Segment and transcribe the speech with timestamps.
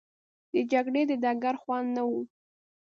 [0.53, 2.21] د جګړې د ډګر خوند نه وو.